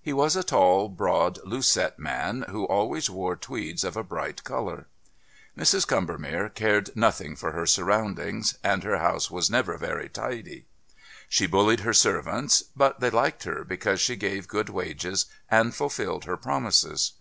He 0.00 0.14
was 0.14 0.34
a 0.34 0.42
tall, 0.42 0.88
broad, 0.88 1.38
loose 1.44 1.68
set 1.68 1.98
man, 1.98 2.46
who 2.48 2.64
always 2.64 3.10
wore 3.10 3.36
tweeds 3.36 3.84
of 3.84 3.98
a 3.98 4.02
bright 4.02 4.42
colour. 4.42 4.86
Mrs. 5.58 5.86
Combermere 5.86 6.48
cared 6.48 6.96
nothing 6.96 7.36
for 7.36 7.52
her 7.52 7.66
surroundings, 7.66 8.56
and 8.64 8.82
her 8.82 8.96
house 8.96 9.30
was 9.30 9.50
never 9.50 9.76
very 9.76 10.08
tidy. 10.08 10.64
She 11.28 11.46
bullied 11.46 11.80
her 11.80 11.92
servants, 11.92 12.62
but 12.74 13.00
they 13.00 13.10
liked 13.10 13.42
her 13.44 13.62
because 13.62 14.00
she 14.00 14.16
gave 14.16 14.48
good 14.48 14.70
wages 14.70 15.26
and 15.50 15.74
fulfilled 15.74 16.24
her 16.24 16.38
promises. 16.38 17.12